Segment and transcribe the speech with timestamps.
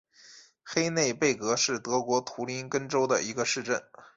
[0.63, 3.83] 黑内贝格是德国图林根州的一个市镇。